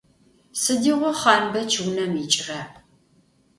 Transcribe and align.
Сыдигъо 0.61 1.11
Хъанбэч 1.19 1.71
унэм 1.83 2.13
икӏыра? 2.23 2.61